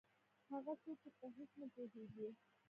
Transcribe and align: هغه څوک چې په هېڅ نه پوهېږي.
هغه 0.51 0.73
څوک 0.83 0.97
چې 1.03 1.09
په 1.19 1.25
هېڅ 1.35 1.51
نه 1.61 1.67
پوهېږي. 1.73 2.29